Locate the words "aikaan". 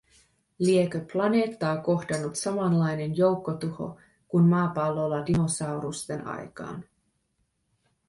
6.27-6.83